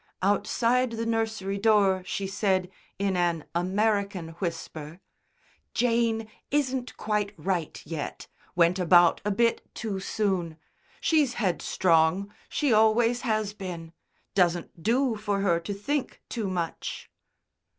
[0.23, 4.99] Outside the nursery door she said in an American whisper:
[5.75, 8.25] "Jane isn't quite right yet.
[8.55, 10.57] Went about a bit too soon.
[11.01, 12.33] She's headstrong.
[12.49, 13.93] She always has been.
[14.33, 17.11] Doesn't do for her to think too much."